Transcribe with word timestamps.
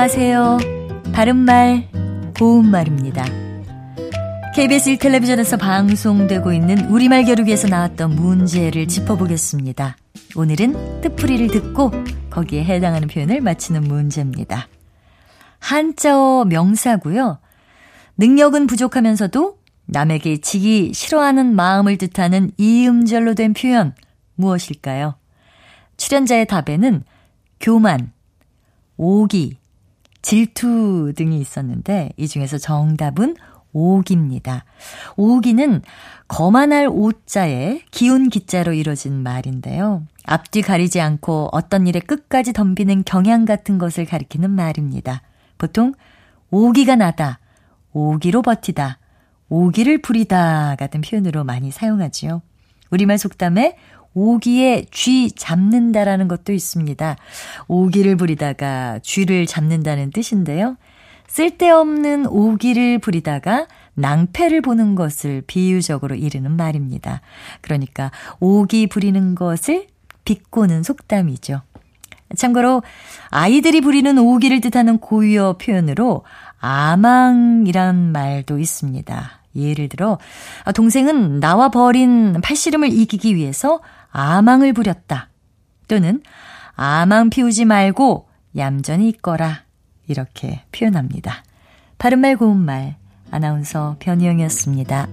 안녕하세요. 0.00 0.58
바른말, 1.12 1.88
고운말입니다. 2.38 3.24
KBS 4.54 4.94
1텔레비전에서 4.94 5.58
방송되고 5.58 6.52
있는 6.52 6.88
우리말 6.88 7.24
겨루기에서 7.24 7.66
나왔던 7.66 8.14
문제를 8.14 8.86
짚어보겠습니다. 8.86 9.96
오늘은 10.36 11.00
뜻풀이를 11.00 11.48
듣고 11.48 11.90
거기에 12.30 12.62
해당하는 12.62 13.08
표현을 13.08 13.40
맞히는 13.40 13.82
문제입니다. 13.88 14.68
한자어 15.58 16.44
명사고요. 16.44 17.40
능력은 18.18 18.68
부족하면서도 18.68 19.58
남에게 19.86 20.36
지기 20.36 20.92
싫어하는 20.94 21.56
마음을 21.56 21.98
뜻하는 21.98 22.52
이음절로 22.56 23.34
된 23.34 23.52
표현 23.52 23.96
무엇일까요? 24.36 25.16
출연자의 25.96 26.46
답에는 26.46 27.02
교만, 27.58 28.12
오기, 28.96 29.58
질투 30.22 31.12
등이 31.16 31.40
있었는데 31.40 32.10
이 32.16 32.28
중에서 32.28 32.58
정답은 32.58 33.36
오기입니다. 33.72 34.64
오기는 35.16 35.82
거만할 36.26 36.88
오자에 36.90 37.82
기운 37.90 38.28
기자로 38.28 38.72
이뤄진 38.72 39.22
말인데요. 39.22 40.02
앞뒤 40.24 40.62
가리지 40.62 41.00
않고 41.00 41.50
어떤 41.52 41.86
일에 41.86 42.00
끝까지 42.00 42.52
덤비는 42.52 43.04
경향 43.04 43.44
같은 43.44 43.78
것을 43.78 44.04
가리키는 44.04 44.50
말입니다. 44.50 45.22
보통 45.56 45.94
오기가 46.50 46.96
나다, 46.96 47.38
오기로 47.92 48.42
버티다, 48.42 48.98
오기를 49.48 50.02
부리다 50.02 50.76
같은 50.76 51.00
표현으로 51.00 51.44
많이 51.44 51.70
사용하지요. 51.70 52.42
우리말 52.90 53.18
속담에 53.18 53.76
오기에 54.14 54.86
쥐 54.90 55.30
잡는다라는 55.32 56.28
것도 56.28 56.52
있습니다. 56.52 57.16
오기를 57.68 58.16
부리다가 58.16 58.98
쥐를 59.02 59.46
잡는다는 59.46 60.10
뜻인데요. 60.10 60.76
쓸데없는 61.28 62.26
오기를 62.26 62.98
부리다가 62.98 63.66
낭패를 63.94 64.62
보는 64.62 64.94
것을 64.94 65.42
비유적으로 65.46 66.14
이르는 66.14 66.52
말입니다. 66.52 67.20
그러니까 67.60 68.10
오기 68.40 68.86
부리는 68.86 69.34
것을 69.34 69.86
비꼬는 70.24 70.82
속담이죠. 70.82 71.62
참고로 72.36 72.82
아이들이 73.30 73.80
부리는 73.80 74.18
오기를 74.18 74.60
뜻하는 74.60 74.98
고유어 74.98 75.56
표현으로 75.58 76.24
아망이란 76.60 78.12
말도 78.12 78.58
있습니다. 78.58 79.37
예를 79.58 79.88
들어 79.88 80.18
동생은 80.74 81.40
나와 81.40 81.70
벌인 81.70 82.40
팔씨름을 82.40 82.92
이기기 82.92 83.34
위해서 83.34 83.80
아망을 84.10 84.72
부렸다. 84.72 85.28
또는 85.88 86.22
아망 86.74 87.30
피우지 87.30 87.64
말고 87.64 88.28
얌전히 88.56 89.08
있거라. 89.10 89.64
이렇게 90.06 90.62
표현합니다. 90.72 91.42
바른말 91.98 92.36
고운말 92.36 92.96
아나운서 93.30 93.96
변희영이었습니다. 93.98 95.08